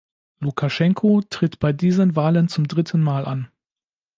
[0.39, 3.51] Lukaschenko tritt bei diesen Wahlen zum dritten Mal an.